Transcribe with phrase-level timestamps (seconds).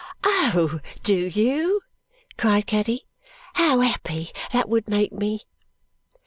[0.23, 1.81] "Oh, do you?"
[2.35, 3.05] cried Caddy.
[3.53, 5.45] "How happy that would make me!"